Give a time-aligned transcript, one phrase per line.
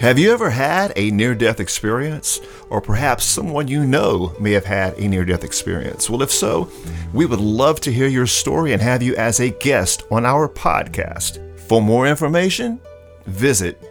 [0.00, 2.42] Have you ever had a near death experience?
[2.68, 6.10] Or perhaps someone you know may have had a near death experience?
[6.10, 6.70] Well, if so,
[7.14, 10.50] we would love to hear your story and have you as a guest on our
[10.50, 11.40] podcast.
[11.60, 12.78] For more information,
[13.24, 13.82] visit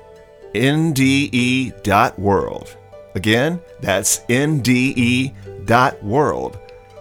[0.54, 1.58] nde.world.
[3.16, 5.32] Again, that's nde.world.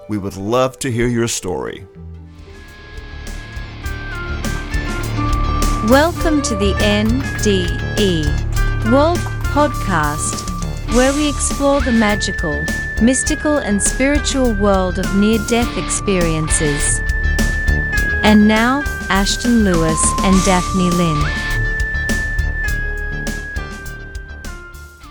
[0.09, 1.87] We would love to hear your story.
[5.91, 8.54] Welcome to the NDE
[8.93, 9.19] World
[9.55, 10.47] Podcast,
[10.95, 12.63] where we explore the magical,
[13.01, 17.01] mystical, and spiritual world of near death experiences.
[18.23, 21.19] And now, Ashton Lewis and Daphne Lynn.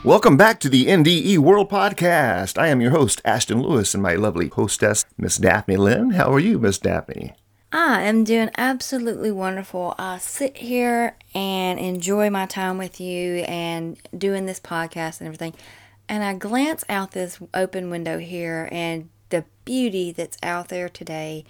[0.03, 2.59] Welcome back to the NDE World Podcast.
[2.59, 6.11] I am your host, Ashton Lewis, and my lovely hostess, Miss Daphne Lynn.
[6.11, 7.33] How are you, Miss Daphne?
[7.75, 9.95] I am doing absolutely wonderful.
[9.97, 15.55] I sit here and enjoy my time with you and doing this podcast and everything.
[16.07, 21.45] And I glance out this open window here and the beauty that's out there today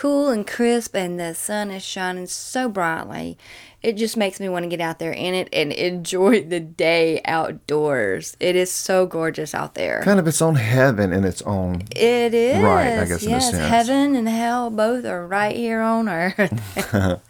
[0.00, 3.36] cool and crisp and the sun is shining so brightly.
[3.82, 7.20] It just makes me want to get out there in it and enjoy the day
[7.26, 8.34] outdoors.
[8.40, 10.00] It is so gorgeous out there.
[10.02, 11.82] Kind of its own heaven in its own.
[11.94, 12.62] It is.
[12.62, 16.38] Right, I guess in a yes, heaven and hell both are right here on earth.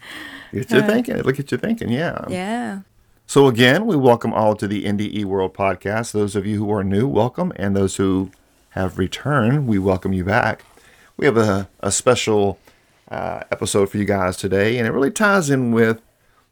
[0.53, 1.17] Get you thinking.
[1.23, 1.89] Look at you thinking.
[1.89, 2.23] Yeah.
[2.29, 2.79] yeah.
[3.27, 6.13] So again, we welcome all to the NDE World Podcast.
[6.13, 8.31] Those of you who are new, welcome, and those who
[8.69, 10.63] have returned, we welcome you back.
[11.21, 12.57] We have a, a special
[13.07, 16.01] uh, episode for you guys today, and it really ties in with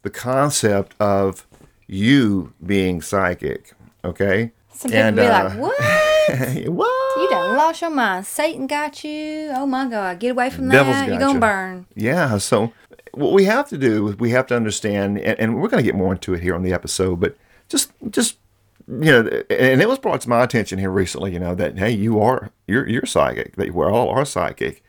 [0.03, 1.47] the concept of
[1.87, 3.73] you being psychic.
[4.05, 4.51] Okay.
[4.71, 5.79] Some people And, be uh, like, "What?
[6.67, 7.19] what?
[7.19, 8.27] You done lost your mind?
[8.27, 9.49] Satan got you?
[9.55, 10.19] Oh my God!
[10.19, 11.07] Get away from Devil's that!
[11.09, 11.39] You're gonna you.
[11.39, 12.37] burn." Yeah.
[12.37, 12.71] So
[13.15, 15.87] what we have to do is we have to understand, and, and we're going to
[15.87, 17.35] get more into it here on the episode, but
[17.69, 18.37] just just
[18.89, 21.91] you know, and it was brought to my attention here recently, you know, that hey,
[21.91, 24.83] you are you're you're psychic, that we all are psychic,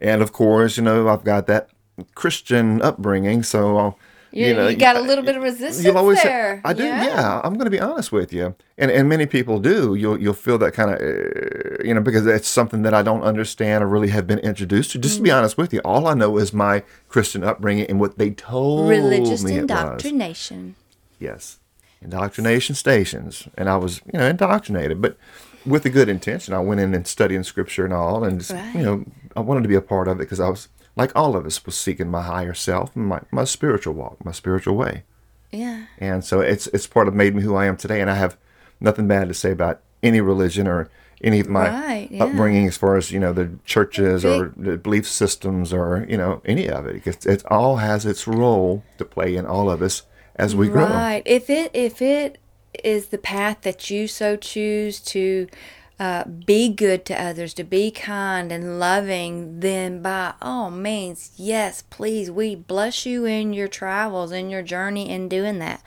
[0.00, 1.68] and of course, you know, I've got that
[2.14, 3.76] Christian upbringing, so.
[3.76, 3.98] I'll,
[4.34, 6.62] You, you know, you got a little bit of resistance You'll always there.
[6.64, 6.84] I do.
[6.84, 9.94] Yeah, I'm going to be honest with you, and and many people do.
[9.94, 13.22] You'll you'll feel that kind of, uh, you know, because it's something that I don't
[13.32, 14.98] understand or really have been introduced to.
[14.98, 15.36] Just to be Mm.
[15.36, 16.82] honest with you, all I know is my
[17.12, 19.60] Christian upbringing and what they told Religious me was.
[19.60, 20.76] indoctrination.
[21.18, 21.58] Yes,
[22.04, 25.16] indoctrination stations, and I was you know indoctrinated, but
[25.64, 26.54] with a good intention.
[26.54, 28.74] I went in and studying scripture and all, and just, Right.
[28.74, 29.04] you know
[29.36, 31.64] I wanted to be a part of it because I was like all of us
[31.64, 35.04] was seeking my higher self and my my spiritual walk, my spiritual way.
[35.50, 35.84] Yeah.
[35.98, 38.00] And so it's it's part of made me who I am today.
[38.00, 38.36] And I have
[38.80, 40.88] nothing bad to say about any religion or
[41.22, 42.24] any of my Right, yeah.
[42.24, 46.42] upbringing as far as you know the churches or the belief systems or you know
[46.44, 46.94] any of it.
[46.94, 50.02] Because it all has its role to play in all of us
[50.36, 50.86] as we grow.
[50.86, 51.22] Right.
[51.24, 52.38] If it if it
[52.82, 55.48] is the path that you so choose to
[56.00, 61.82] uh, be good to others, to be kind and loving, then by all means, yes,
[61.82, 65.82] please, we bless you in your travels, in your journey in doing that.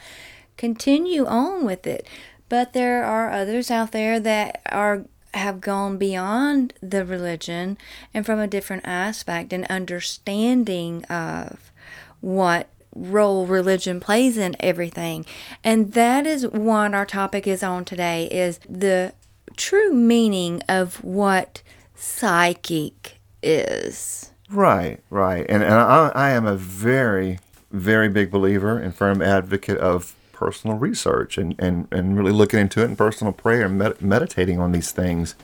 [0.57, 2.07] Continue on with it.
[2.47, 7.77] But there are others out there that are have gone beyond the religion
[8.13, 11.73] and from a different aspect and understanding of
[12.22, 15.25] what role religion plays in everything.
[15.63, 19.13] And that is what our topic is on today is the
[19.57, 21.61] true meaning of what
[21.94, 24.31] psychic is.
[24.50, 25.45] Right, right.
[25.50, 27.39] And, and I, I am a very,
[27.72, 32.81] very big believer and firm advocate of personal research and, and, and really looking into
[32.81, 35.35] it in personal prayer and med- meditating on these things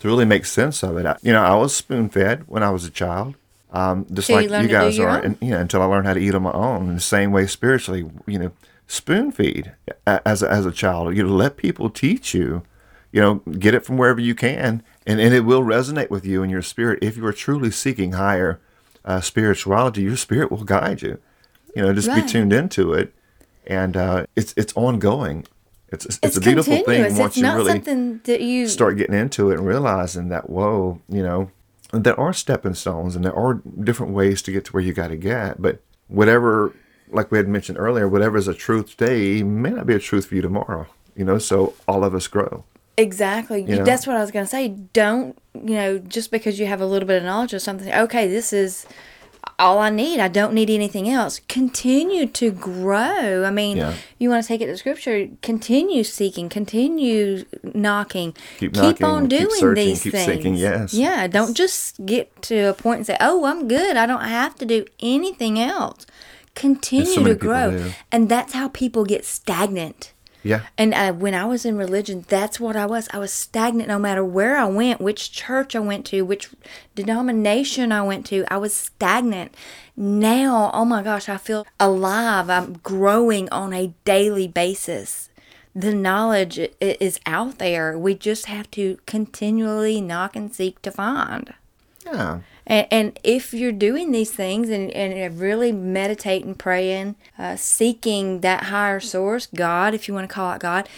[0.00, 1.04] to really make sense of it.
[1.04, 3.34] I, you know, I was spoon fed when I was a child.
[3.72, 6.14] Um, just you like learn you guys are, and, you know, until I learned how
[6.14, 6.88] to eat on my own.
[6.88, 8.52] In the same way, spiritually, you know,
[8.86, 9.72] spoon feed
[10.06, 11.16] as a, as a child.
[11.16, 12.62] You know, let people teach you.
[13.12, 16.44] You know, get it from wherever you can, and, and it will resonate with you
[16.44, 18.60] in your spirit if you are truly seeking higher
[19.04, 20.02] uh, spirituality.
[20.02, 21.18] Your spirit will guide you.
[21.74, 23.12] You know, just be tuned into it,
[23.66, 25.44] and uh, it's it's ongoing.
[25.88, 27.12] It's it's, it's a beautiful continuous.
[27.14, 30.48] thing once It's you really something that you start getting into it and realizing that
[30.48, 31.50] whoa, you know,
[31.92, 35.08] there are stepping stones and there are different ways to get to where you got
[35.08, 35.60] to get.
[35.60, 36.74] But whatever,
[37.08, 40.26] like we had mentioned earlier, whatever is a truth today may not be a truth
[40.26, 40.86] for you tomorrow.
[41.16, 42.64] You know, so all of us grow.
[42.96, 43.62] Exactly.
[43.62, 43.84] You know?
[43.84, 44.68] That's what I was going to say.
[44.68, 48.28] Don't, you know, just because you have a little bit of knowledge of something, okay,
[48.28, 48.86] this is
[49.60, 50.18] all I need.
[50.18, 51.40] I don't need anything else.
[51.48, 53.44] Continue to grow.
[53.44, 53.94] I mean, Yeah.
[54.18, 58.34] you want to take it to scripture, continue seeking, continue knocking.
[58.58, 60.26] Keep knocking, on keep doing searching, these keep things.
[60.26, 60.94] seeking, yes.
[60.94, 63.96] Yeah, don't just get to a point and say, "Oh, I'm good.
[63.96, 66.06] I don't have to do anything else."
[66.56, 67.92] Continue many to grow.
[68.10, 70.12] And that's how people get stagnant.
[70.42, 70.62] Yeah.
[70.78, 73.08] And uh, when I was in religion, that's what I was.
[73.12, 76.48] I was stagnant no matter where I went, which church I went to, which
[76.94, 78.44] denomination I went to.
[78.50, 79.54] I was stagnant.
[79.96, 82.48] Now, oh my gosh, I feel alive.
[82.48, 85.28] I'm growing on a daily basis.
[85.74, 87.98] The knowledge is out there.
[87.98, 91.54] We just have to continually knock and seek to find.
[92.04, 92.40] Yeah.
[92.66, 98.64] And, and if you're doing these things and, and really meditating, praying, uh, seeking that
[98.64, 100.88] higher source, God, if you want to call it God,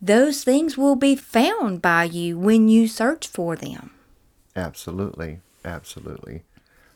[0.00, 3.90] those things will be found by you when you search for them.
[4.54, 5.40] Absolutely.
[5.64, 6.42] Absolutely.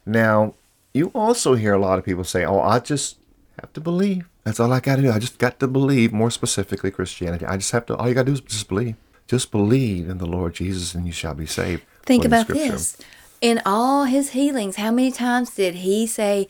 [0.07, 0.55] Now,
[0.95, 3.17] you also hear a lot of people say, oh, I just
[3.61, 4.29] have to believe.
[4.45, 5.11] That's all I got to do.
[5.11, 7.45] I just got to believe, more specifically Christianity.
[7.45, 8.97] I just have to, all you got to do is just believe.
[9.27, 11.83] Just believe in the Lord Jesus and you shall be saved.
[12.05, 12.97] Think about this.
[13.43, 16.47] In all his healings, how many times did he say,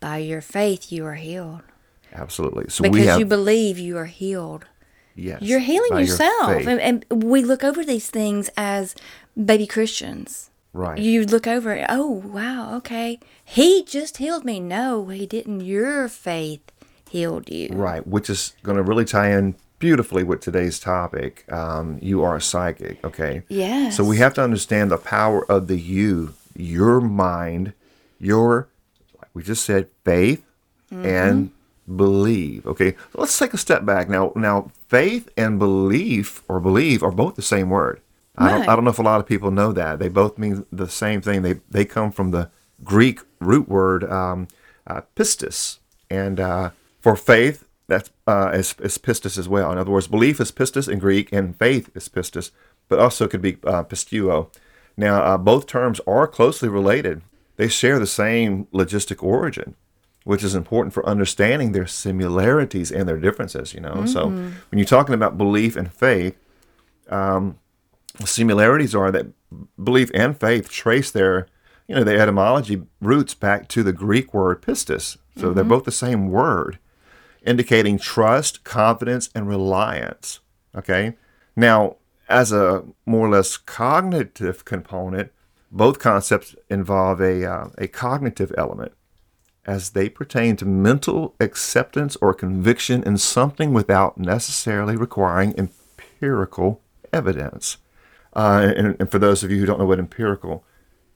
[0.00, 1.62] By your faith you are healed?
[2.12, 2.64] Absolutely.
[2.68, 4.66] So Because we have, you believe you are healed.
[5.14, 6.66] yes, You're healing by your yourself.
[6.66, 6.80] and,
[7.10, 8.94] and we look over these things as
[9.42, 10.50] baby Christians.
[10.74, 10.98] Right.
[10.98, 13.20] You look over it, oh, wow, okay.
[13.44, 14.58] He just healed me.
[14.58, 15.60] No, he didn't.
[15.60, 16.62] Your faith
[17.08, 17.68] healed you.
[17.70, 21.44] Right, which is going to really tie in beautifully with today's topic.
[21.52, 23.42] Um, you are a psychic, okay?
[23.48, 23.96] Yes.
[23.96, 27.72] So we have to understand the power of the you, your mind,
[28.20, 28.68] your,
[29.18, 30.44] like we just said, faith
[30.92, 31.50] and
[31.96, 32.64] believe.
[32.64, 34.32] Okay, so let's take a step back now.
[34.36, 38.00] Now, faith and belief or believe are both the same word.
[38.38, 40.64] I don't, I don't know if a lot of people know that they both mean
[40.70, 41.42] the same thing.
[41.42, 42.50] They they come from the
[42.84, 44.46] Greek root word um,
[44.86, 45.78] uh, pistis,
[46.08, 46.70] and uh,
[47.00, 49.70] for faith that's uh, is, is pistis as well.
[49.70, 52.50] In other words, belief is pistis in Greek, and faith is pistis,
[52.88, 54.52] but also could be uh, pistuo.
[54.96, 57.22] Now, uh, both terms are closely related.
[57.56, 59.74] They share the same logistic origin,
[60.24, 63.74] which is important for understanding their similarities and their differences.
[63.74, 66.36] You know, so when you're talking about belief and faith,
[68.24, 69.26] similarities are that
[69.82, 71.46] belief and faith trace their
[71.88, 75.92] you know the etymology roots back to the greek word pistis so they're both the
[75.92, 76.78] same word
[77.44, 80.40] indicating trust confidence and reliance
[80.76, 81.14] okay
[81.56, 81.96] now
[82.28, 85.30] as a more or less cognitive component
[85.70, 88.92] both concepts involve a, uh, a cognitive element
[89.64, 96.80] as they pertain to mental acceptance or conviction in something without necessarily requiring empirical
[97.12, 97.78] evidence.
[98.34, 100.64] Uh, and, and for those of you who don't know what empirical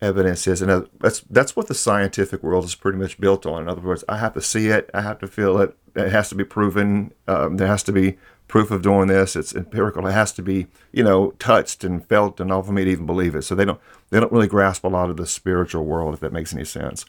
[0.01, 3.63] evidence is, and uh, that's that's what the scientific world is pretty much built on.
[3.63, 6.29] In other words, I have to see it, I have to feel it, it has
[6.31, 7.13] to be proven.
[7.27, 9.35] Um, there has to be proof of doing this.
[9.35, 10.07] It's empirical.
[10.07, 13.07] It has to be you know touched and felt, and all for me to even
[13.07, 13.43] believe it.
[13.43, 16.33] So they don't they don't really grasp a lot of the spiritual world, if that
[16.33, 17.05] makes any sense.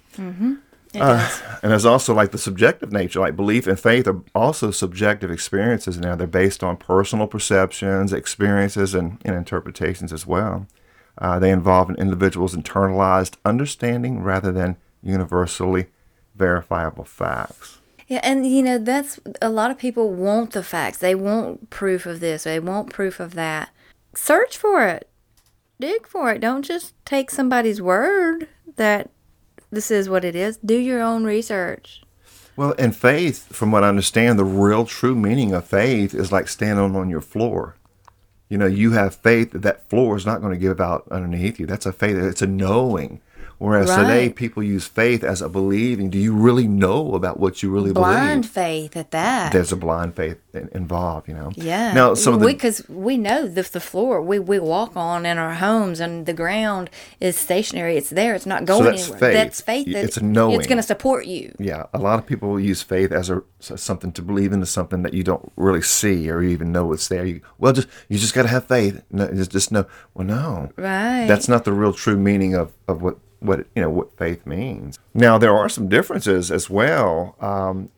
[0.94, 1.42] It does.
[1.62, 5.98] And there's also like the subjective nature, like belief and faith are also subjective experiences
[5.98, 6.16] now.
[6.16, 10.66] They're based on personal perceptions, experiences, and, and interpretations as well.
[11.18, 15.88] Uh, they involve an individual's internalized understanding rather than universally
[16.36, 17.80] verifiable facts.
[18.08, 21.00] Yeah, and you know, that's a lot of people want the facts.
[21.00, 23.70] They want proof of this, they want proof of that.
[24.16, 25.10] Search for it.
[25.80, 26.42] Dig for it.
[26.42, 28.48] Don't just take somebody's word
[28.78, 29.10] that
[29.70, 30.58] this is what it is.
[30.58, 32.02] Do your own research.
[32.56, 36.48] Well, in faith, from what I understand, the real true meaning of faith is like
[36.48, 37.76] standing on your floor.
[38.50, 41.60] You know, you have faith that that floor is not going to give out underneath
[41.60, 41.66] you.
[41.66, 42.16] That's a faith.
[42.18, 43.20] It's a knowing.
[43.60, 46.10] Whereas today, people use faith as a believing.
[46.12, 48.24] Do you really know about what you really Blind believe?
[48.24, 49.52] Blind faith at that.
[49.52, 51.52] There's a blind faith involved, you know.
[51.56, 51.94] Yeah.
[51.94, 55.38] Now, some of the because we know the the floor we, we walk on in
[55.38, 57.98] our homes and the ground is stationary.
[57.98, 58.36] It's there.
[58.36, 59.20] It's not going so that's anywhere.
[59.20, 59.34] faith.
[59.34, 59.88] That's faith.
[59.88, 60.56] That it's knowing.
[60.56, 61.56] It's going to support you.
[61.60, 65.02] yeah, a lot of people use faith as a as something to believe into something
[65.02, 67.26] that you don't really see or even know it's there.
[67.26, 69.04] You well, just you just got to have faith.
[69.12, 69.86] No, just just know.
[70.14, 71.26] Well, no, Right.
[71.26, 75.00] That's not the real true meaning of of what what you know what faith means.
[75.14, 77.36] Now there are some differences as well.
[77.40, 77.90] Um,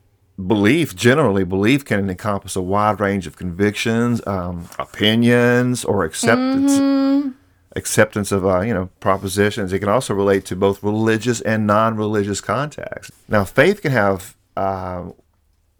[0.47, 7.35] belief generally belief can encompass a wide range of convictions, um, opinions, or acceptance
[7.75, 9.73] acceptance of uh, you know propositions.
[9.73, 13.15] It can also relate to both religious and non-religious contexts.
[13.27, 15.09] Now, faith can have uh,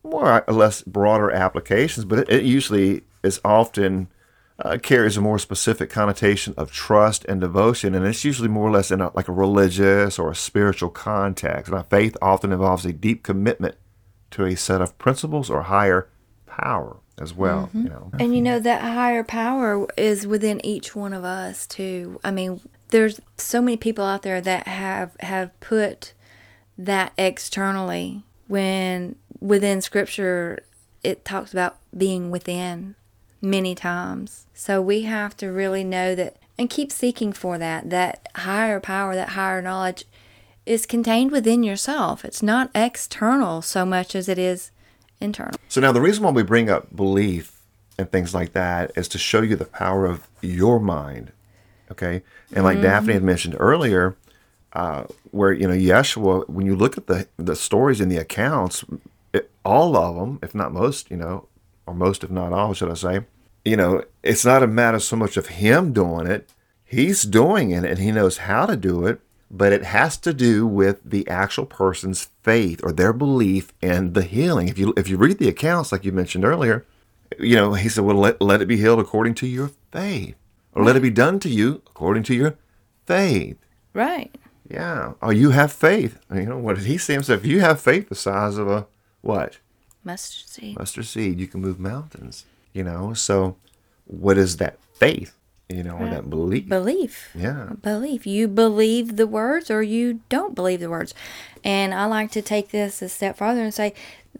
[0.04, 4.08] more or less broader applications, but it, it usually is often
[4.62, 8.72] uh, carries a more specific connotation of trust and devotion, and it's usually more or
[8.72, 11.72] less in a, like a religious or a spiritual context.
[11.72, 13.75] Now, faith often involves a deep commitment
[14.32, 16.10] to a set of principles or higher
[16.46, 17.70] power as well.
[17.74, 18.12] You know.
[18.20, 22.20] And you know that higher power is within each one of us too.
[22.24, 26.13] I mean, there's so many people out there that have have put
[26.78, 30.60] that externally when within scripture
[31.04, 32.96] it talks about being within
[33.41, 34.46] many times.
[34.53, 37.89] So we have to really know that and keep seeking for that.
[37.89, 40.05] That higher power, that higher knowledge
[40.65, 42.25] is contained within yourself.
[42.25, 44.72] It's not external so much as it is
[45.19, 45.60] internal.
[45.67, 47.62] So now the reason why we bring up belief
[47.98, 51.31] and things like that is to show you the power of your mind.
[51.91, 52.22] Okay.
[52.53, 54.15] And like Daphne had mentioned earlier,
[54.74, 58.86] uh, where, you know, Yeshua, when you look at the, the stories in the accounts,
[59.34, 61.48] it, all of them, if not most, you know,
[61.89, 63.22] or most, if not all, should I say,
[63.65, 66.50] you know, it's not a matter so much of him doing it.
[66.84, 69.19] He's doing it and he knows how to do it,
[69.51, 74.24] but it has to do with the actual person's faith or their belief in the
[74.24, 74.67] healing.
[74.67, 76.86] If you if you read the accounts, like you mentioned earlier,
[77.38, 80.36] you know, he said, Well, let, let it be healed according to your faith.
[80.74, 82.55] Or let it be done to you according to your
[83.05, 83.58] faith.
[83.93, 84.34] Right.
[84.69, 85.13] Yeah.
[85.22, 86.19] Oh, you have faith.
[86.31, 87.41] You know, what did he say himself?
[87.41, 88.88] If you have faith the size of a
[89.22, 89.58] what?
[90.03, 90.77] Mustard seed.
[90.77, 92.46] mustard seed, you can move mountains.
[92.74, 93.56] You know, so
[94.06, 95.36] what is that faith?
[95.68, 96.68] You know, or that belief?
[96.68, 97.29] Belief.
[97.36, 97.74] Yeah.
[97.79, 98.25] Belief.
[98.25, 101.13] You believe the words or you don't believe the words.
[101.63, 103.94] And I like to take this a step farther and say,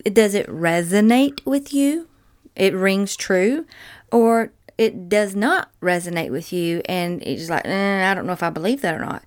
[0.06, 2.08] does it resonate with you?
[2.56, 3.66] It rings true?
[4.12, 8.42] Or it does not resonate with you and it's like, eh, I don't know if
[8.42, 9.24] I believe that or not.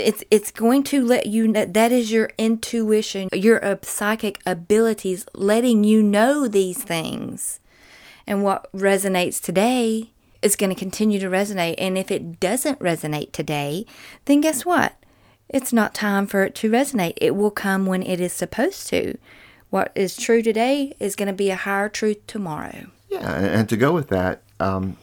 [0.00, 5.26] It's it's going to let you know that is your intuition, your uh, psychic abilities
[5.34, 7.60] letting you know these things.
[8.26, 10.10] And what resonates today
[10.42, 11.74] is going to continue to resonate.
[11.78, 13.86] And if it doesn't resonate today,
[14.24, 14.94] then guess what?
[15.48, 17.14] It's not time for it to resonate.
[17.16, 19.18] It will come when it is supposed to.
[19.70, 22.86] What is true today is going to be a higher truth tomorrow.
[23.08, 23.34] Yeah.
[23.34, 24.96] And, to go with that, um,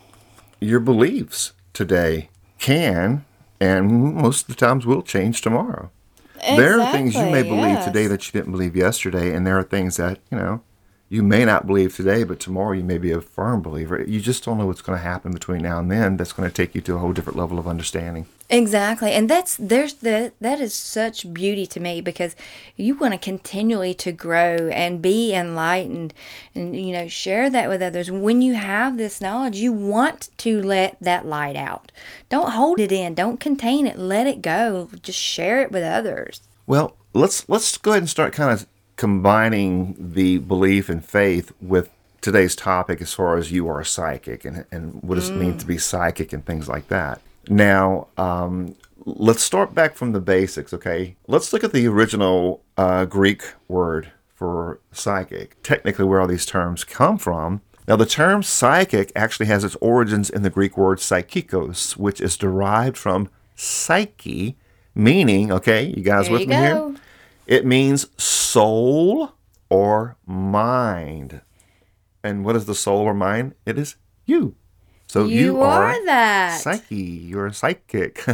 [0.59, 3.25] your beliefs today can
[3.59, 5.89] and most of the times will change tomorrow.
[6.41, 7.85] There are things you may believe yes.
[7.85, 10.61] today that you didn't believe yesterday, and there are things that, you know,
[11.09, 14.03] you may not believe today, but tomorrow you may be a firm believer.
[14.03, 16.53] You just don't know what's going to happen between now and then that's going to
[16.53, 18.25] take you to a whole different level of understanding.
[18.49, 19.11] Exactly.
[19.11, 22.35] And that's there's the that is such beauty to me because
[22.77, 26.13] you want to continually to grow and be enlightened
[26.55, 28.09] and you know share that with others.
[28.09, 31.91] When you have this knowledge, you want to let that light out.
[32.29, 33.15] Don't hold it in.
[33.15, 33.97] Don't contain it.
[33.97, 34.89] Let it go.
[35.01, 36.41] Just share it with others.
[36.65, 38.65] Well, let's let's go ahead and start kind of
[38.97, 41.89] combining the belief and faith with
[42.19, 45.57] today's topic as far as you are a psychic and, and what does it mean
[45.57, 47.21] to be psychic and things like that.
[47.47, 48.75] Now, um,
[49.05, 51.15] let's start back from the basics, okay?
[51.27, 56.83] Let's look at the original uh, Greek word for psychic, technically where all these terms
[56.83, 57.61] come from.
[57.87, 62.35] Now, the term psychic actually has its origins in the Greek word psychikos, which is
[62.35, 64.57] derived from psyche,
[64.93, 66.95] meaning, okay, you guys There with you me here?
[67.47, 69.31] It means soul
[69.69, 71.41] or mind.
[72.23, 73.55] And what is the soul or mind?
[73.65, 74.55] It is you.
[75.07, 76.59] So you, You are that.
[76.59, 76.95] psyche.
[76.95, 78.23] You're a psychic.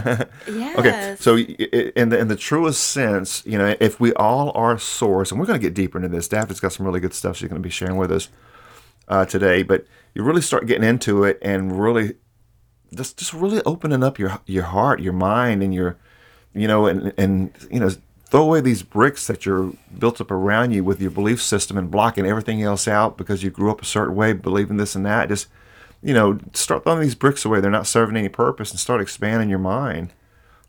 [0.76, 5.30] Okay, so in the in the truest sense, you know, if we all are source,
[5.32, 6.28] and we're going to get deeper into this.
[6.28, 8.30] Daphne's got some really good stuff she's going to be sharing with us
[9.08, 9.62] uh, today.
[9.62, 12.16] But you really start getting into it and really
[12.96, 15.98] just just really opening up your your heart, your mind, and your
[16.56, 17.92] you know, and and you know,
[18.34, 21.92] throw away these bricks that you're built up around you with your belief system and
[21.92, 25.30] blocking everything else out because you grew up a certain way, believing this and that.
[25.30, 25.48] Just
[26.02, 27.62] you know, start throwing these bricks away.
[27.62, 30.14] They're not serving any purpose, and start expanding your mind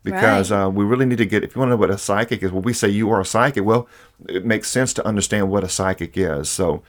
[0.03, 0.65] because Right.
[0.65, 1.43] uh, we really need to get.
[1.43, 3.25] If you want to know what a psychic is, well, we say you are a
[3.25, 3.65] psychic.
[3.65, 3.89] Well,
[4.29, 6.51] it makes sense to understand what a psychic is.
[6.51, 6.83] So,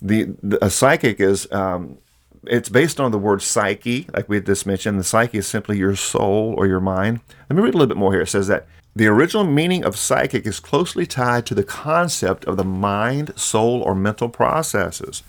[0.00, 1.98] the, the a psychic is um,
[2.46, 4.98] it's based on the word psyche, like we just mentioned.
[4.98, 7.20] The psyche is simply your soul or your mind.
[7.50, 8.22] Let me read a little bit more here.
[8.22, 12.56] It says that the original meaning of psychic is closely tied to the concept of
[12.56, 15.22] the mind, soul, or mental processes.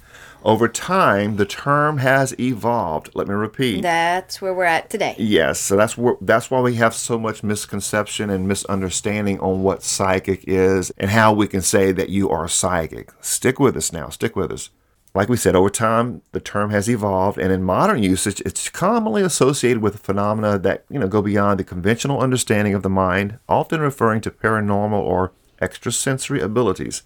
[0.43, 3.09] Over time, the term has evolved.
[3.15, 3.81] Let me repeat.
[3.81, 5.15] That's where we're at today.
[5.17, 9.81] Yes, so that's where that's why we have so much misconception and misunderstanding on what
[9.81, 13.09] psychic is and how we can say that you are psychic.
[13.21, 14.09] Stick with us now.
[14.09, 14.69] Stick with us.
[15.15, 19.21] Like we said, over time the term has evolved, and in modern usage, it's commonly
[19.21, 23.79] associated with phenomena that you know go beyond the conventional understanding of the mind, often
[23.79, 25.31] referring to paranormal or
[25.61, 27.03] extrasensory abilities.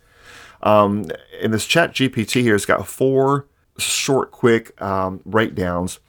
[0.64, 1.06] Um,
[1.40, 3.46] in this chat GPT here, it's got four
[3.78, 6.00] short, quick um, breakdowns.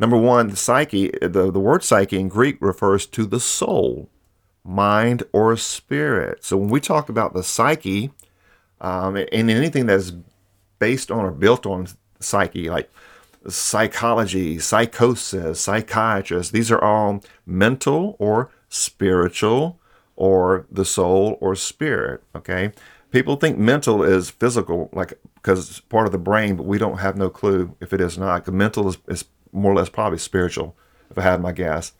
[0.00, 4.10] Number one, the psyche, the, the word psyche in Greek refers to the soul,
[4.64, 6.44] mind, or spirit.
[6.44, 8.10] So when we talk about the psyche,
[8.80, 10.12] um, and anything that's
[10.84, 11.88] based on or built on
[12.20, 12.90] psyche, like
[13.48, 19.80] psychology, psychosis, psychiatrists, these are all mental or spiritual
[20.14, 22.22] or the soul or spirit.
[22.36, 22.70] Okay.
[23.10, 26.98] People think mental is physical, like because it's part of the brain, but we don't
[26.98, 28.46] have no clue if it is not.
[28.46, 30.76] Mental is, is more or less probably spiritual,
[31.10, 31.94] if I had my guess.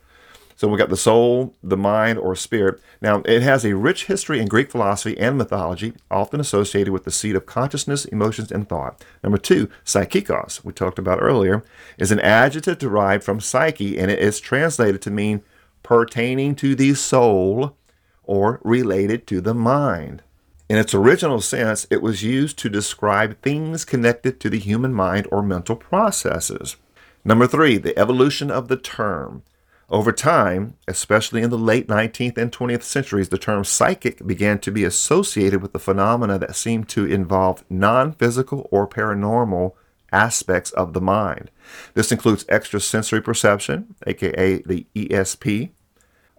[0.56, 2.80] So we got the soul, the mind, or spirit.
[3.00, 7.10] Now, it has a rich history in Greek philosophy and mythology, often associated with the
[7.10, 9.04] seat of consciousness, emotions, and thought.
[9.22, 11.64] Number two, psychikos, we talked about earlier,
[11.98, 15.42] is an adjective derived from psyche, and it is translated to mean
[15.82, 17.76] pertaining to the soul
[18.22, 20.22] or related to the mind.
[20.68, 25.28] In its original sense, it was used to describe things connected to the human mind
[25.30, 26.76] or mental processes.
[27.24, 29.42] Number three, the evolution of the term.
[29.90, 34.72] Over time, especially in the late 19th and 20th centuries, the term psychic began to
[34.72, 39.72] be associated with the phenomena that seemed to involve non physical or paranormal
[40.10, 41.50] aspects of the mind.
[41.92, 45.70] This includes extrasensory perception, aka the ESP,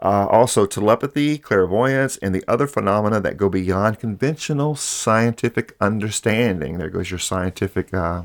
[0.01, 6.77] uh, also telepathy, clairvoyance, and the other phenomena that go beyond conventional scientific understanding.
[6.77, 8.23] There goes your scientific uh,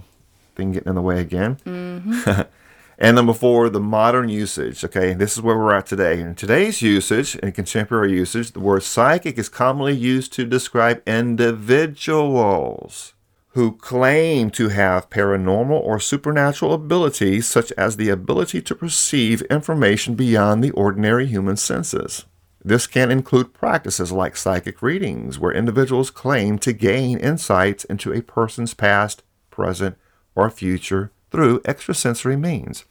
[0.57, 1.57] thing getting in the way again.
[1.67, 2.41] Mm-hmm.
[3.00, 4.85] and number four, the modern usage.
[4.85, 6.21] Okay, this is where we're at today.
[6.21, 13.14] In today's usage, in contemporary usage, the word psychic is commonly used to describe individuals
[13.54, 20.14] who claim to have paranormal or supernatural abilities, such as the ability to perceive information
[20.14, 22.26] beyond the ordinary human senses.
[22.62, 28.21] This can include practices like psychic readings, where individuals claim to gain insights into a
[28.21, 29.97] person's past, present,
[30.35, 32.85] or future through extrasensory means.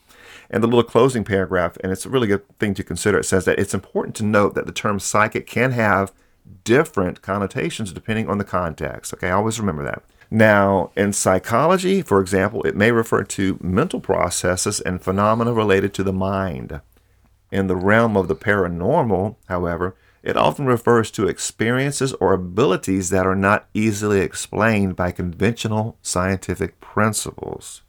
[0.50, 3.46] And the little closing paragraph, and it's a really good thing to consider, it says
[3.46, 6.12] that it's important to note that the term psychic can have
[6.64, 9.14] different connotations depending on the context.
[9.14, 10.04] Okay, always remember that.
[10.32, 16.04] Now, in psychology, for example, it may refer to mental processes and phenomena related to
[16.04, 16.82] the mind.
[17.52, 23.26] In the realm of the paranormal, however, it often refers to experiences or abilities that
[23.26, 27.82] are not easily explained by conventional scientific principles.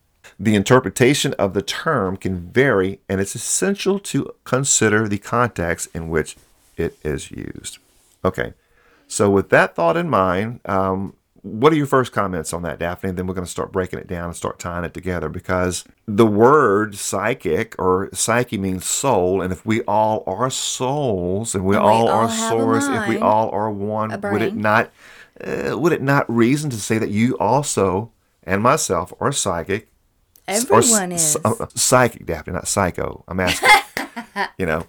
[0.43, 6.09] The interpretation of the term can vary, and it's essential to consider the context in
[6.09, 6.35] which
[6.79, 7.77] it is used.
[8.25, 8.55] Okay,
[9.07, 11.13] so with that thought in mind, um,
[11.43, 13.11] what are your first comments on that, Daphne?
[13.11, 15.85] And then we're going to start breaking it down and start tying it together because
[16.07, 19.43] the word psychic or psyche means soul.
[19.43, 23.09] And if we all are souls and we, And we all, all are souls, if
[23.09, 24.91] we all are one, would it not,
[25.43, 28.11] uh, would it not reason to say that you also
[28.43, 29.89] and myself are psychic?
[30.71, 31.45] Or Everyone s- is.
[31.45, 33.25] uh, psychic, Daphne, not psycho.
[33.29, 33.69] I'm asking.
[34.59, 34.87] you know,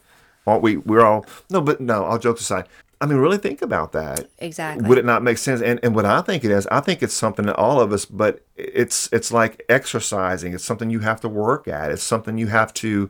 [0.48, 0.78] aren't we?
[0.78, 2.04] We're all no, but no.
[2.04, 2.68] All jokes aside,
[3.00, 4.30] I mean, really think about that.
[4.40, 4.88] Exactly.
[4.88, 5.62] Would it not make sense?
[5.62, 8.06] And and what I think it is, I think it's something that all of us,
[8.06, 10.54] but it's it's like exercising.
[10.54, 11.92] It's something you have to work at.
[11.92, 13.10] It's something you have to,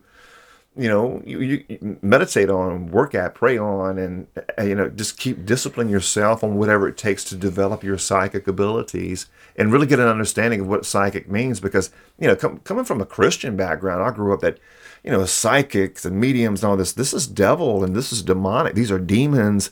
[0.77, 5.17] you know, you, you meditate on, work at, pray on, and uh, you know, just
[5.17, 9.25] keep discipline yourself on whatever it takes to develop your psychic abilities
[9.57, 11.59] and really get an understanding of what psychic means.
[11.59, 14.59] Because you know, com- coming from a Christian background, I grew up that
[15.03, 16.93] you know, psychics and mediums and all this.
[16.93, 18.75] This is devil and this is demonic.
[18.75, 19.71] These are demons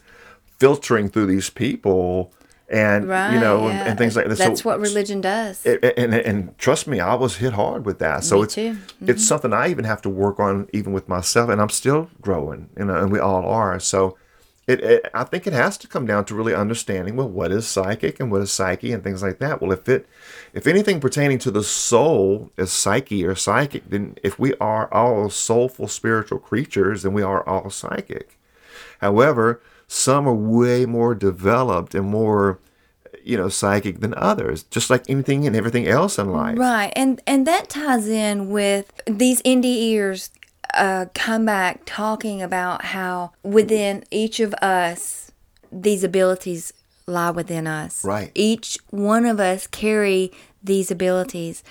[0.57, 2.33] filtering through these people,
[2.69, 3.33] and right.
[3.33, 3.85] you know, and, yeah.
[3.85, 4.37] and things like that.
[4.37, 5.65] That's So- what religion does.
[5.65, 8.23] and, and, and trust me, I was hit hard with that.
[8.23, 8.71] So Me it's too.
[8.73, 9.09] Mm-hmm.
[9.09, 12.69] it's something I even have to work on, even with myself, and I'm still growing.
[12.77, 13.79] You know, and we all are.
[13.79, 14.17] So
[14.67, 17.67] it, it I think it has to come down to really understanding well what is
[17.67, 19.61] psychic and what is psyche and things like that.
[19.61, 20.07] Well, if it
[20.53, 25.31] if anything pertaining to the soul is psyche or psychic, then if we are all
[25.31, 28.37] soulful spiritual creatures, then we are all psychic.
[29.01, 29.59] However,
[29.91, 32.59] some are way more developed and more,
[33.23, 36.59] you know, psychic than others, just like anything and everything else in life.
[36.59, 40.29] Right, and and that ties in with these NDErs
[40.75, 45.31] uh, come back talking about how within each of us
[45.71, 46.71] these abilities
[47.07, 48.05] lie within us.
[48.05, 48.31] Right.
[48.35, 51.63] Each one of us carry these abilities,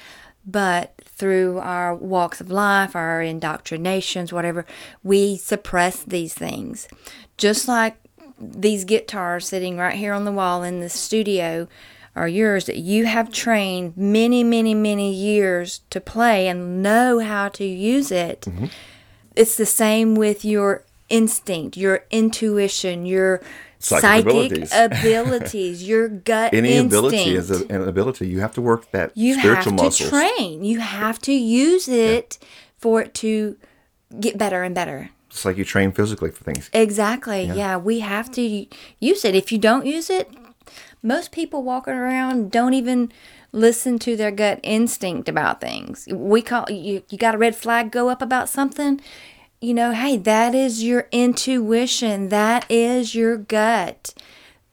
[0.44, 4.66] but through our walks of life, our indoctrinations, whatever,
[5.04, 6.88] we suppress these things.
[7.36, 7.96] Just like
[8.40, 11.68] these guitars sitting right here on the wall in the studio
[12.16, 17.48] are yours that you have trained many, many, many years to play and know how
[17.48, 18.42] to use it.
[18.42, 18.66] Mm-hmm.
[19.36, 23.40] It's the same with your instinct, your intuition, your
[23.80, 24.70] Psychic psychic, abilities.
[24.74, 25.88] abilities.
[25.88, 26.92] your gut Any instinct.
[26.92, 28.26] ability is a, an ability.
[28.26, 30.10] You have to work that you spiritual have to muscles.
[30.10, 30.64] train.
[30.64, 32.38] You have to use it
[32.76, 33.56] for it to
[34.18, 35.10] get better and better.
[35.38, 36.68] It's like you train physically for things.
[36.72, 37.44] Exactly.
[37.44, 37.76] Yeah.
[37.76, 38.66] we have to
[38.98, 39.34] use it.
[39.36, 40.28] If you don't use it,
[41.00, 43.12] most people walking around don't even
[43.52, 46.08] listen to their gut instinct about things.
[46.10, 49.00] We call you you got a red flag go up about something,
[49.60, 52.30] you know, hey, that is your intuition.
[52.30, 54.14] That is your gut.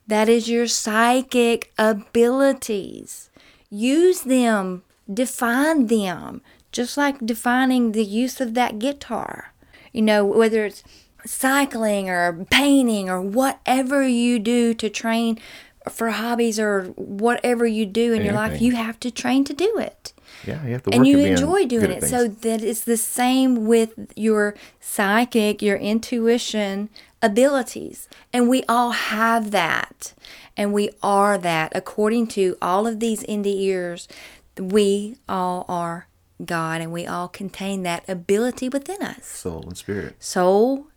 [0.07, 3.29] That is your psychic abilities.
[3.69, 9.53] use them, define them, just like defining the use of that guitar.
[9.95, 10.83] You know, whether it's
[11.25, 15.39] cycling or painting or whatever you do to train
[15.89, 19.77] for hobbies or whatever you do in your life, you have to train to do
[19.77, 20.13] it
[20.45, 22.03] Yeah, you have to work and you enjoy doing it.
[22.03, 26.89] So that it's the same with your psychic, your intuition
[27.21, 28.07] abilities.
[28.33, 30.13] And we all have that.
[30.57, 31.71] And we are that.
[31.75, 34.07] According to all of these NDErs,
[34.57, 36.07] we all are
[36.43, 39.25] God and we all contain that ability within us.
[39.25, 40.15] soul and spirit.
[40.19, 40.87] Soul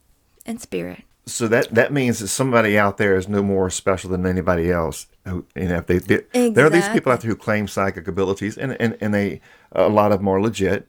[0.45, 1.03] and spirit.
[1.27, 5.07] So that that means that somebody out there is no more special than anybody else.
[5.27, 8.09] Who, you know, if they, they there are these people out there who claim psychic
[8.09, 10.89] abilities, and and, and they a lot of them are legit.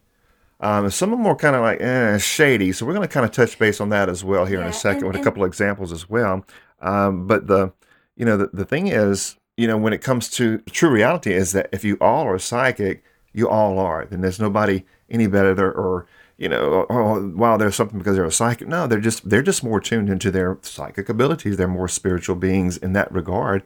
[0.61, 2.71] Um, some of them are kind of like eh, shady.
[2.71, 4.73] So we're going to kind of touch base on that as well here in a
[4.73, 6.45] second and- with a couple of examples as well.
[6.81, 7.73] Um, but the
[8.15, 11.51] you know the, the thing is you know when it comes to true reality is
[11.51, 14.05] that if you all are psychic, you all are.
[14.05, 18.31] Then there's nobody any better or you know, oh, wow, there's something because they're a
[18.31, 18.67] psychic.
[18.67, 21.57] No, they're just they're just more tuned into their psychic abilities.
[21.57, 23.61] They're more spiritual beings in that regard.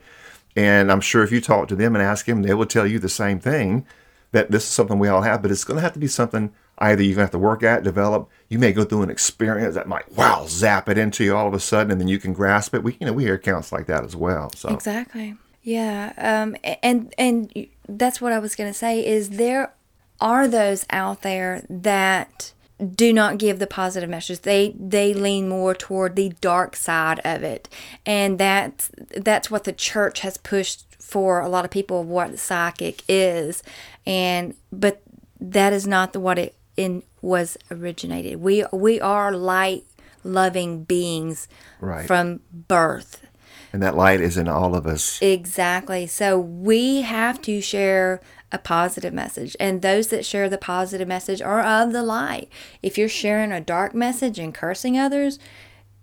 [0.56, 2.98] And I'm sure if you talk to them and ask them, they will tell you
[2.98, 3.86] the same thing
[4.32, 6.52] that this is something we all have, but it's going to have to be something
[6.80, 8.28] either you're going to have to work at, develop.
[8.50, 11.54] You may go through an experience that might wow zap it into you all of
[11.54, 12.84] a sudden, and then you can grasp it.
[12.84, 14.52] We you know we hear accounts like that as well.
[14.56, 15.38] So Exactly.
[15.64, 16.14] Yeah.
[16.18, 19.74] Um, and and that's what I was going to say is there
[20.22, 22.54] are those out there that
[22.96, 24.42] do not give the positive message.
[24.42, 27.70] They they lean more toward the dark side of it,
[28.06, 32.38] and that's that's what the church has pushed for a lot of people of what
[32.40, 33.64] psychic is,
[34.06, 35.02] and but
[35.40, 38.42] that is not the what it in was originated.
[38.42, 39.86] We we are light
[40.26, 41.48] loving beings
[41.80, 42.06] Right.
[42.08, 43.26] from birth.
[43.74, 45.20] And that light is in all of us.
[45.22, 46.06] Exactly.
[46.06, 49.58] So we have to share a positive message.
[49.60, 52.50] And those that share the positive message are of the light.
[52.84, 55.40] If you're sharing a dark message and cursing others,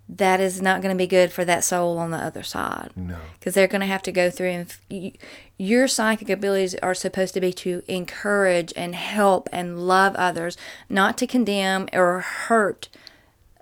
[0.09, 2.91] that is not going to be good for that soul on the other side.
[2.97, 3.15] No.
[3.39, 5.13] Because they're going to have to go through and f-
[5.57, 10.57] your psychic abilities are supposed to be to encourage and help and love others,
[10.89, 12.89] not to condemn or hurt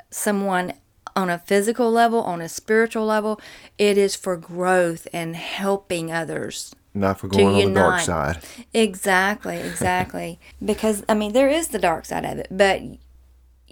[0.09, 0.73] someone
[1.19, 3.39] on a physical level, on a spiritual level.
[3.77, 6.73] It is for growth and helping others.
[6.93, 8.39] Not for going on the dark side.
[8.73, 10.39] Exactly, exactly.
[10.63, 12.82] because I mean, there is the dark side of it, but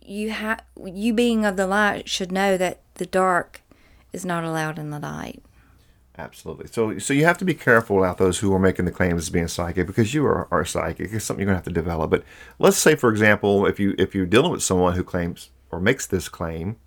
[0.04, 3.62] you have you being of the light should know that the dark
[4.14, 5.42] is not allowed in the light.
[6.18, 6.68] Absolutely.
[6.68, 9.30] So, so you have to be careful about those who are making the claims as
[9.30, 11.12] being psychic because you are, are psychic.
[11.12, 12.10] It's something you're gonna have to develop.
[12.10, 12.24] But
[12.58, 16.08] let's say, for example, if you if you're dealing with someone who claims or makes
[16.08, 16.78] this claim,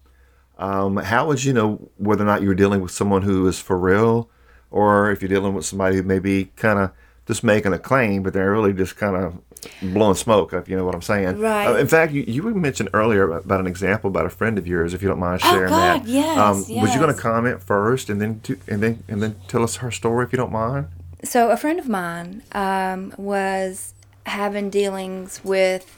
[0.61, 3.77] um, how would you know whether or not you're dealing with someone who is for
[3.79, 4.29] real,
[4.70, 6.92] or if you're dealing with somebody who may be kind of
[7.27, 9.38] just making a claim, but they're really just kind of
[9.83, 10.53] blowing smoke?
[10.53, 11.38] If you know what I'm saying.
[11.38, 11.66] Right.
[11.66, 14.94] Uh, in fact, you, you mentioned earlier about an example about a friend of yours.
[14.94, 16.09] If you don't mind sharing Oh, sharing God, that.
[16.09, 19.37] yes, Um, Was you going to comment first, and then to, and then and then
[19.49, 20.87] tell us her story if you don't mind?
[21.25, 23.92] So a friend of mine um, was
[24.27, 25.96] having dealings with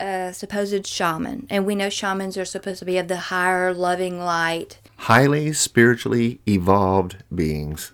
[0.00, 4.18] a supposed shaman, and we know shamans are supposed to be of the higher, loving
[4.18, 4.78] light.
[4.96, 7.92] Highly spiritually evolved beings.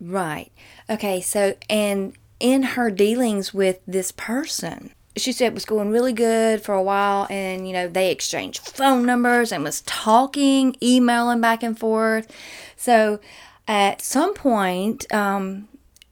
[0.00, 0.50] Right.
[0.90, 1.20] Okay.
[1.20, 6.62] So, and in her dealings with this person, she said it was going really good
[6.62, 11.62] for a while, and you know they exchanged phone numbers and was talking, emailing back
[11.62, 12.34] and forth.
[12.76, 13.20] So,
[13.68, 15.68] at some point, um,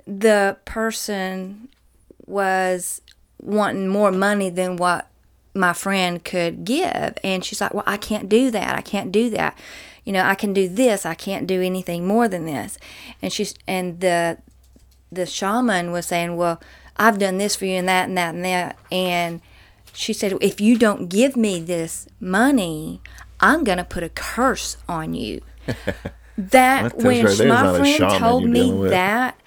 [0.06, 1.68] the person
[2.26, 3.00] was
[3.38, 5.09] wanting more money than what
[5.54, 7.18] my friend could give.
[7.24, 8.76] And she's like well i can't do that.
[8.76, 9.58] I can't do that.
[10.04, 11.04] You know i can do this.
[11.06, 12.78] I can't do anything more than this.
[13.22, 14.38] And she's and the
[15.12, 16.60] the shaman was saying well
[16.96, 18.78] i've done this for you and that and that and that.
[18.90, 19.40] And
[19.92, 23.00] she said if you don't give me this money
[23.40, 25.40] i'm going to put a curse on you.
[26.48, 27.24] That when right.
[27.24, 29.38] My it's not a friend told me that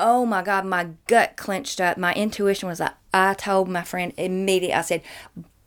[0.00, 1.96] oh my god my gut clenched up.
[1.96, 5.02] My intuition was like i told my friend immediately i said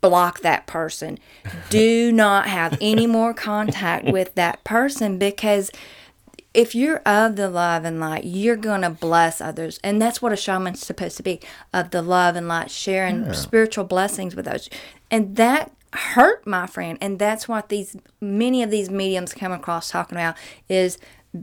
[0.01, 1.17] block that person.
[1.69, 5.71] Do not have any more contact with that person because
[6.53, 9.79] if you're of the love and light you're gonna bless others.
[9.83, 11.39] And that's what a shaman's supposed to be
[11.73, 14.69] of the love and light sharing spiritual blessings with others.
[15.09, 16.97] And that hurt my friend.
[17.01, 20.35] And that's what these many of these mediums come across talking about
[20.67, 20.97] is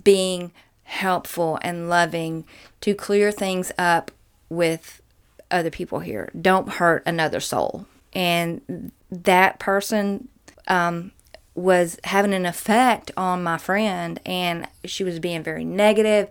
[0.05, 0.53] being
[0.90, 2.44] helpful and loving
[2.81, 4.11] to clear things up
[4.48, 5.00] with
[5.48, 6.31] other people here.
[6.38, 7.87] Don't hurt another soul.
[8.12, 10.29] And that person
[10.66, 11.12] um,
[11.55, 16.29] was having an effect on my friend and she was being very negative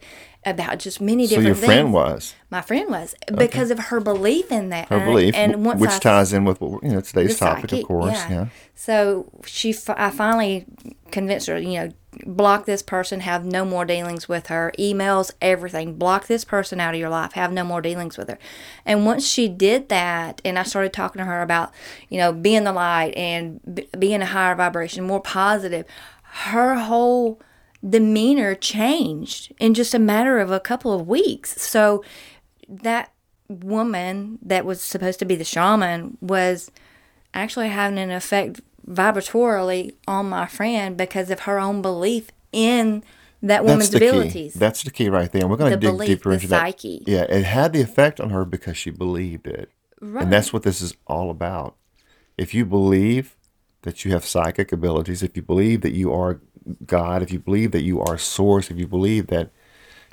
[0.49, 1.43] about just many different.
[1.43, 1.65] So your things.
[1.65, 4.89] friend was My friend was because of her belief in that.
[4.89, 8.19] her belief, and once which I ties in with you know today's topic, of course.
[8.29, 8.47] Yeah.
[8.75, 10.65] So she, I finally
[11.12, 11.91] convinced her, you know,
[12.25, 15.95] block this person, have no more dealings with her, emails, everything.
[15.95, 18.39] Block this person out of your life, have no more dealings with her.
[18.85, 21.73] And once she did that, and I started talking to her about,
[22.07, 25.85] you know, being the light and b- being a higher vibration, more positive,
[26.23, 27.41] her whole
[27.87, 31.61] demeanor changed in just a matter of a couple of weeks.
[31.61, 32.03] So
[32.67, 33.11] that
[33.47, 36.69] woman that was supposed to be the shaman was
[37.33, 43.03] actually having an effect vibratorily on my friend because of her own belief in
[43.41, 44.53] that woman's That's the abilities.
[44.53, 44.59] key.
[44.59, 45.41] That's the key right there.
[45.43, 47.03] And we're going to dig belief, deeper into psyche.
[47.05, 47.11] that.
[47.11, 49.71] Yeah, it had the effect on her because she believed it.
[50.01, 51.75] And that's what this is all about.
[52.37, 53.35] If you believe
[53.83, 56.39] that you have psychic abilities, if you believe that you are
[56.85, 59.49] God, if you believe that you are source, if you believe that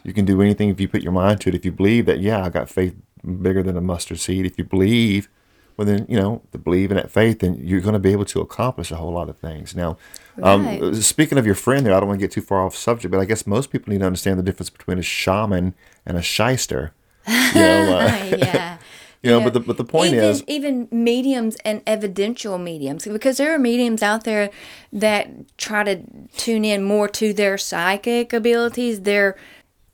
[0.04, 2.20] you can do anything if you put your mind to it, if you believe that,
[2.20, 2.94] yeah, I got faith
[3.42, 5.28] bigger than a mustard seed, if you believe,
[5.76, 8.24] well, then, you know, to believe in that faith, then you're going to be able
[8.26, 9.74] to accomplish a whole lot of things.
[9.74, 9.98] Now,
[10.42, 10.94] um, Right.
[10.96, 13.20] speaking of your friend there, I don't want to get too far off subject, but
[13.20, 15.74] I guess most people need to understand the difference between a shaman
[16.06, 16.92] and a shyster.
[17.54, 18.78] You know, uh, yeah.
[19.26, 23.36] You know, but the but the point even, is, even mediums and evidential mediums because
[23.36, 24.50] there are mediums out there
[24.92, 26.02] that try to
[26.36, 29.02] tune in more to their psychic abilities.
[29.02, 29.36] They're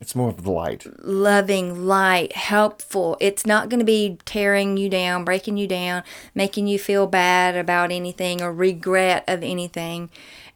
[0.00, 0.84] it's more of the light.
[1.04, 3.16] loving light helpful.
[3.20, 6.02] It's not going to be tearing you down breaking you down
[6.34, 10.10] making you feel bad about anything or regret of anything.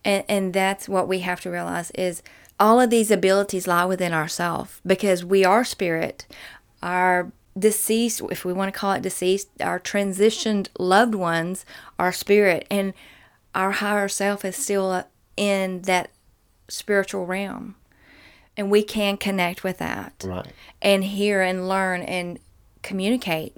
[0.05, 2.23] And, and that's what we have to realize is
[2.59, 6.27] all of these abilities lie within ourselves because we are spirit.
[6.83, 11.65] Our deceased if we want to call it deceased our transitioned loved ones
[11.99, 12.93] our spirit and
[13.55, 15.05] our higher self is still
[15.37, 16.11] in that
[16.69, 17.75] spiritual realm
[18.57, 20.47] and we can connect with that Right.
[20.83, 22.39] and hear and learn and
[22.83, 23.57] communicate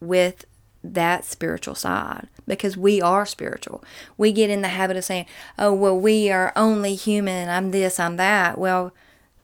[0.00, 0.44] with
[0.82, 3.84] that spiritual side because we are spiritual.
[4.16, 5.26] We get in the habit of saying,
[5.58, 7.50] oh, well, we are only human.
[7.50, 8.56] I'm this, I'm that.
[8.56, 8.92] Well,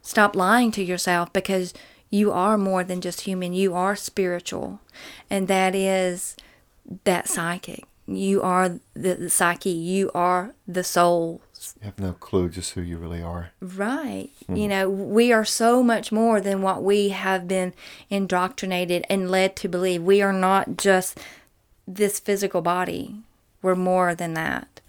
[0.00, 1.74] stop lying to yourself because
[2.16, 3.52] you are more than just human.
[3.52, 4.80] You are spiritual.
[5.28, 6.36] And that is
[7.04, 7.84] that psychic.
[8.06, 9.70] You are the, the psyche.
[9.70, 11.42] You are the soul
[11.80, 13.50] You have no clue just who you really are.
[13.60, 14.30] Right.
[14.48, 14.68] You mm-hmm.
[14.68, 17.74] know, we are so much more than what we have been
[18.08, 20.02] indoctrinated and led to believe.
[20.02, 21.18] We are not just
[21.86, 23.16] this physical body.
[23.60, 24.80] We're more than that.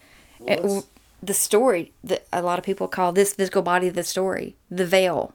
[0.46, 0.86] It-
[1.22, 5.34] the story that a lot of people call this physical body the story, the veil.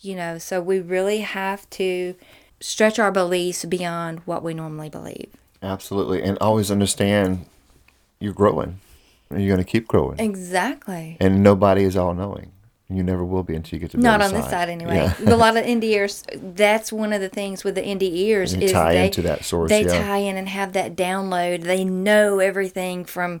[0.00, 2.14] You know, so we really have to
[2.60, 5.28] stretch our beliefs beyond what we normally believe.
[5.62, 7.46] Absolutely, and always understand
[8.20, 8.80] you're growing.
[9.30, 11.16] and You're going to keep growing, Exactly.
[11.20, 12.52] and nobody is all knowing.
[12.88, 14.94] You never will be until you get to the Not on this side anyway.
[15.20, 15.34] Yeah.
[15.34, 16.54] a lot of NDErs.
[16.56, 19.84] That's one of the things with the NDErs is tie they into that source, They
[19.84, 19.98] yeah.
[20.06, 21.62] tie in and have that download.
[21.64, 23.40] They know everything from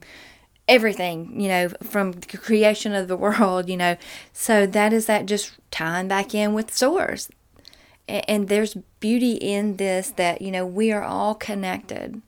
[0.68, 1.40] everything.
[1.40, 3.68] You know, from the creation of the world.
[3.68, 3.96] You know,
[4.32, 7.28] so that is that just tying back in with source.
[8.08, 12.22] And there's beauty in this that you know we are all connected.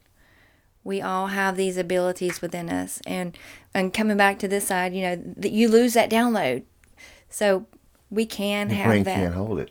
[0.83, 3.37] We all have these abilities within us, and
[3.75, 6.65] and coming back to this side, you know, that you lose that download.
[7.29, 7.67] So
[8.11, 9.15] we can have Your have brain that.
[9.17, 9.71] can't hold it.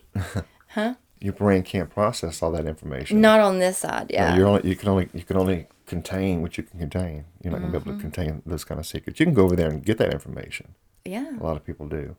[0.68, 0.94] huh?
[1.20, 3.20] Your brain can't process all that information.
[3.20, 4.36] Not on this side, yeah.
[4.36, 7.24] You're only you can only you can only contain what you can contain.
[7.42, 7.96] You're not gonna be able Mm-hmm.
[7.98, 9.18] to contain those kind of secrets.
[9.18, 10.74] You can go over there and get that information.
[11.04, 11.36] yeah.
[11.40, 12.16] A lot of people do.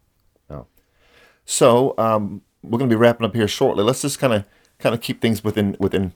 [0.49, 0.67] No.
[1.45, 3.84] So um, we're going to be wrapping up here shortly.
[3.84, 4.45] Let's just kind of
[4.79, 6.13] kind of keep things within within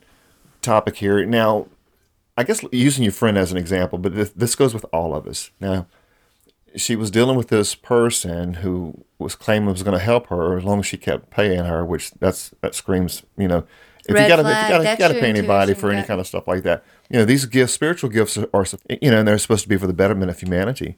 [0.62, 1.26] topic here.
[1.26, 1.68] Now,
[2.38, 5.28] I guess using your friend as an example, but this, this goes with all of
[5.28, 5.52] us.
[5.60, 5.88] Now,
[6.76, 10.63] she was dealing with this person who was claiming was going to help her as
[10.63, 13.63] long as she kept paying her, which that's that screams, you know.
[14.08, 16.48] If Red you gotta, if you that's you pay anybody for any kind of stuff
[16.48, 18.66] like that, you know, these gifts, spiritual gifts, are,
[19.02, 20.98] you know, and they're supposed to be for the betterment of humanity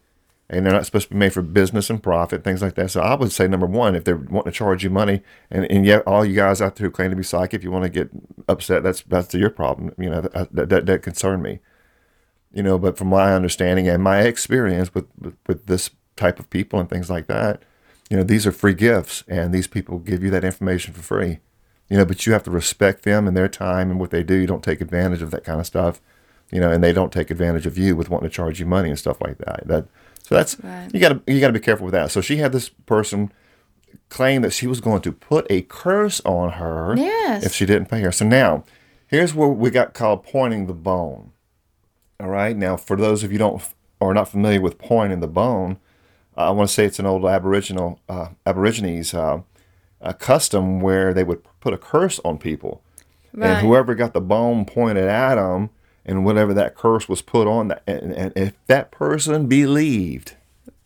[0.50, 2.92] and they're not supposed to be made for business and profit, things like that.
[2.92, 5.86] So I would say number one, if they're wanting to charge you money, and, and
[5.86, 7.90] yet all you guys out there who claim to be psychic, if you want to
[7.90, 8.10] get
[8.48, 9.94] upset, that's that's your problem.
[9.98, 11.60] You know that that, that, that concern me.
[12.54, 16.50] You know, but from my understanding and my experience with, with with this type of
[16.50, 17.64] people and things like that,
[18.10, 21.40] you know, these are free gifts, and these people give you that information for free.
[21.90, 24.36] You know, but you have to respect them and their time and what they do.
[24.36, 26.02] You don't take advantage of that kind of stuff
[26.52, 28.90] you know, and they don't take advantage of you with wanting to charge you money
[28.90, 29.68] and stuff like that.
[29.68, 29.88] That
[30.22, 30.90] so that's Right.
[30.94, 32.12] you got to you got to be careful with that.
[32.12, 33.32] So she had this person
[34.10, 37.46] claim that she was going to put a curse on her Yes.
[37.46, 38.12] if she didn't pay her.
[38.12, 38.64] So now,
[39.08, 41.32] here's where we got called pointing the bone.
[42.20, 42.56] All right.
[42.56, 43.62] Now, for those of you don't
[44.00, 45.78] are not familiar with pointing the bone,
[46.38, 49.42] I want to say it's an old Aboriginal uh, Aborigines uh,
[50.06, 52.82] a custom where they would put a curse on people,
[53.34, 53.50] Right.
[53.50, 55.70] and whoever got the bone pointed at them,
[56.06, 60.36] and whatever that curse was put on, that, and, and if that person believed,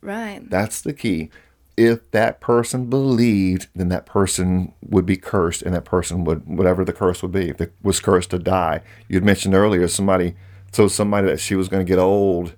[0.01, 0.41] Right.
[0.49, 1.29] that's the key.
[1.77, 6.83] If that person believed, then that person would be cursed, and that person would, whatever
[6.83, 8.81] the curse would be, if it was cursed to die.
[9.07, 10.35] You'd mentioned earlier somebody
[10.71, 12.53] told somebody that she was going to get old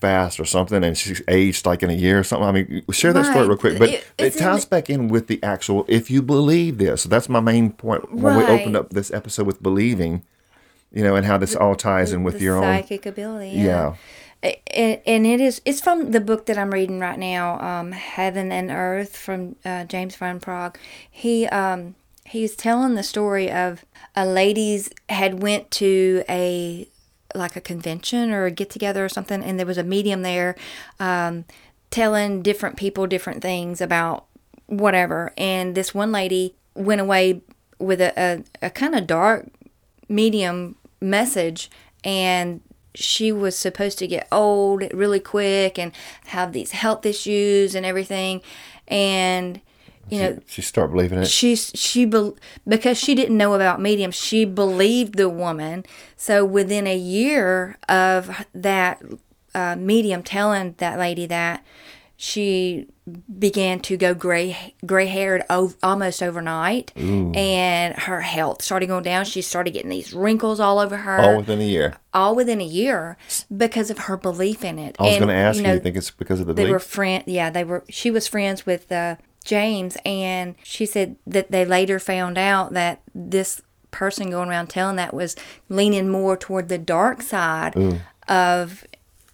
[0.00, 2.46] fast or something, and she aged like in a year or something.
[2.48, 5.26] I mean, share that story real quick, but It- it, in ties back in with
[5.26, 5.84] the actual.
[5.88, 9.46] If you believe this, so that's my main point when we opened up this episode
[9.46, 10.22] with believing,
[10.92, 12.62] you know, and how this all ties in with the your own.
[12.62, 13.50] psychic ability.
[13.50, 13.94] Yeah.
[14.42, 17.90] A- And, and it is it's from the book that I'm reading right now, um,
[17.92, 20.76] Heaven and Earth from uh, James Van Praagh.
[21.10, 23.84] He um, he's telling the story of
[24.14, 26.86] a ladies had went to a
[27.34, 30.56] like a convention or a get together or something, and there was a medium there,
[30.98, 31.44] um,
[31.90, 34.26] telling different people different things about
[34.66, 35.32] whatever.
[35.36, 37.42] And this one lady went away
[37.78, 38.12] with a,
[38.62, 39.48] a, a kind of dark
[40.08, 41.70] medium message
[42.04, 42.60] and
[42.94, 45.92] she was supposed to get old really quick and
[46.26, 48.40] have these health issues and everything
[48.88, 49.60] and
[50.10, 51.26] you know She start believing it.
[51.28, 55.84] she she bel because she didn't know about mediums she believed the woman
[56.16, 59.02] so within a year of that
[59.54, 61.64] uh, medium telling that lady that
[62.20, 62.86] she
[63.38, 69.24] began to go gray gray haired ov- almost overnight and her health started going down
[69.24, 71.94] she started getting these wrinkles all over her all within a year.
[72.12, 73.16] all within a year
[73.56, 75.96] because of her belief in it I was going to ask you, know, you think
[75.96, 76.72] it's because of the they belief?
[76.72, 79.14] were friend yeah they were she was friends with uh,
[79.48, 84.96] james and she said that they later found out that this person going around telling
[84.96, 85.34] that was
[85.68, 88.00] leaning more toward the dark side mm.
[88.28, 88.84] of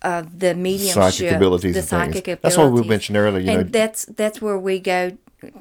[0.02, 3.62] of the mediumship Psychic abilities the psychic abilities That's what we mentioned earlier, you and
[3.64, 5.16] know- that's that's where we go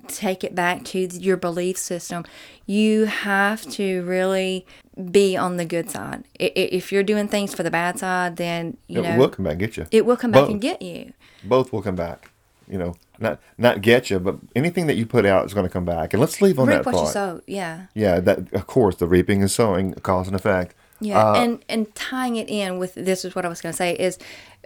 [0.07, 2.23] take it back to your belief system.
[2.65, 4.65] You have to really
[5.11, 6.23] be on the good side.
[6.39, 9.53] If you're doing things for the bad side then you it know will come back
[9.53, 9.87] and get you.
[9.91, 10.51] it will come back Both.
[10.51, 11.13] and get you.
[11.43, 12.29] Both will come back.
[12.73, 15.73] You know, not not get you, but anything that you put out is going to
[15.77, 16.13] come back.
[16.13, 19.07] And let's leave on reap that what you sow yeah Yeah, that of course the
[19.07, 20.73] reaping and sowing, cause and effect.
[20.99, 23.81] yeah Uh, and and tying it in with this is what i was going to
[23.85, 24.13] say is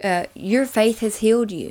[0.08, 1.70] uh, your faith has healed you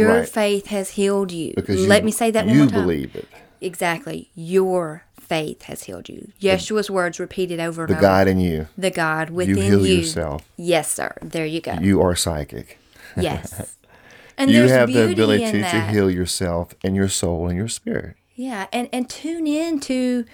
[0.00, 0.28] your Right.
[0.42, 3.28] faith has healed you because you, let me say that one you believe it.
[3.60, 8.38] exactly your faith has healed you yeshua's words repeated over and The over God in
[8.48, 8.66] you.
[8.86, 9.62] the god within you.
[9.62, 10.42] heal you yourself.
[10.74, 12.78] yes sir there you go You are psychic.
[13.16, 13.76] yes
[14.36, 18.16] and you have the ability to heal yourself and your soul and your spirit.
[18.34, 20.24] Yeah, and and tune in to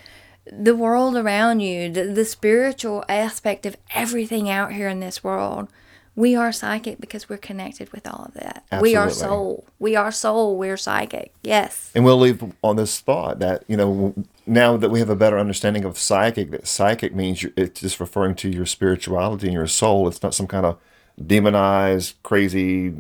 [0.51, 5.69] the world around you, the, the spiritual aspect of everything out here in this world.
[6.17, 8.65] We are psychic because we're connected with all of that.
[8.83, 9.65] We are soul.
[9.79, 10.59] We are soul.
[10.59, 11.33] We're psychic.
[11.43, 11.91] Yes.
[11.95, 15.39] And we'll leave on this thought that, you know, now that we have a better
[15.39, 20.09] understanding of psychic, that psychic means it's just referring to your spirituality and your soul.
[20.09, 20.79] It's not some kind of
[21.25, 22.91] demonized, crazy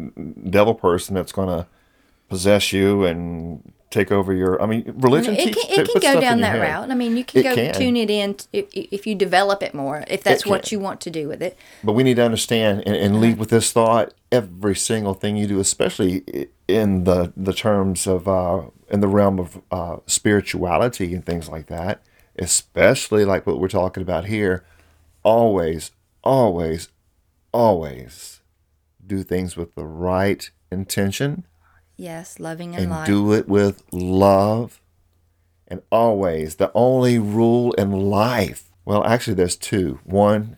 [0.48, 1.66] devil person that's going to
[2.28, 4.62] possess you and take over your.
[4.62, 6.62] I mean, religion It teaches- can, it can go down that head.
[6.62, 6.90] route.
[6.90, 7.74] I mean, you can It go can.
[7.74, 11.00] tune it in t- if, if you develop it more, if that's what you want
[11.02, 11.58] to do with it.
[11.82, 15.46] But we need to understand and, and lead with this thought every single thing you
[15.48, 21.26] do, especially in the the terms of uh, in the realm of uh, spirituality and
[21.26, 22.02] things like that.
[22.38, 24.64] Especially like what we're talking about here.
[25.24, 25.90] Always,
[26.24, 26.88] always,
[27.52, 28.40] always
[29.04, 31.44] do things with the right intention
[32.00, 33.06] Yes, loving and, and light.
[33.06, 34.80] do it with love.
[35.68, 38.70] And always, the only rule in life.
[38.86, 40.00] Well, actually, there's two.
[40.04, 40.56] One,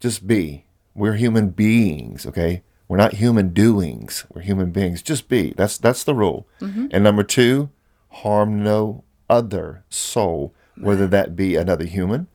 [0.00, 0.66] just be.
[0.94, 2.62] We're human beings, okay?
[2.88, 4.26] We're not human doings.
[4.34, 5.00] We're human beings.
[5.00, 5.54] Just be.
[5.56, 6.46] That's that's the rule.
[6.60, 6.88] Mm-hmm.
[6.90, 7.70] And number two,
[8.10, 12.26] harm no other soul, whether that be another human,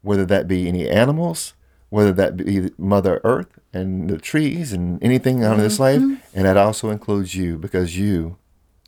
[0.00, 1.52] whether that be any animals,
[1.92, 6.00] whether that be Mother Earth and the trees and anything out of this life.
[6.34, 8.38] And that also includes you because you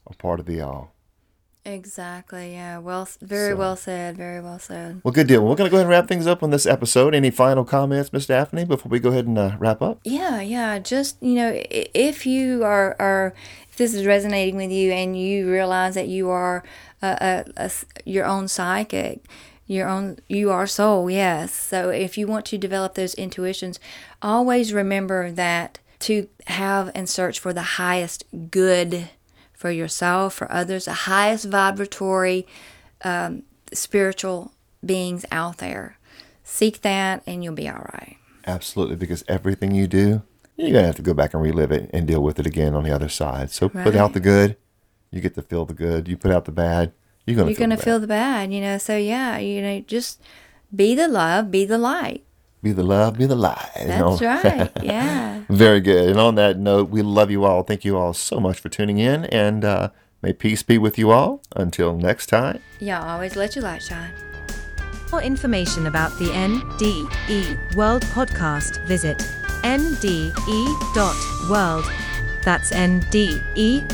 [0.06, 0.92] are part of the all.
[1.66, 2.52] Exactly.
[2.52, 2.78] Yeah.
[2.78, 4.16] Well, very So- well said.
[4.16, 5.00] Very well said.
[5.02, 5.42] Well, good deal.
[5.42, 7.14] We're going to go ahead and wrap things up on this episode.
[7.14, 10.00] Any final comments, Miss Daphne, before we go ahead and uh, wrap up?
[10.04, 10.78] Yeah, yeah.
[10.78, 13.34] Just you know, if you are are
[13.70, 16.62] if this is resonating with you and you realize that you are
[17.02, 17.70] a, a, a
[18.04, 19.24] your own psychic,
[19.66, 21.10] your own you are soul.
[21.10, 21.52] Yes.
[21.52, 23.80] So if you want to develop those intuitions,
[24.20, 29.08] always remember that to have and search for the highest good
[29.52, 32.46] for yourself, for others, the highest vibratory
[33.02, 34.52] um, spiritual
[34.84, 35.96] beings out there.
[36.42, 38.16] Seek that, and you'll be all right.
[38.46, 40.22] Absolutely, because everything you do,
[40.56, 42.74] you're going to have to go back and relive it and deal with it again
[42.74, 43.50] on the other side.
[43.50, 44.58] So put out the good,
[45.10, 46.08] you get to feel the good.
[46.08, 46.92] You put out the bad,
[47.26, 47.84] You're gonna you're feel gonna bad.
[47.84, 48.78] feel the bad, you know.
[48.78, 50.20] So yeah, you know, just
[50.74, 52.24] be the love, be the light.
[52.62, 53.68] Be the love, be the light.
[53.80, 54.16] you know?
[54.16, 54.70] That's right.
[54.82, 55.42] Yeah.
[55.50, 56.08] Very good.
[56.08, 57.62] And on that note, we love you all.
[57.62, 59.90] Thank you all so much for tuning in, and uh,
[60.22, 61.42] may peace be with you all.
[61.54, 62.60] Until next time.
[62.80, 64.10] Yeah, always let your light shine.
[65.08, 69.18] For information about the NDE World podcast, visit
[69.62, 71.84] nde.world.
[72.42, 73.84] That's nde.world.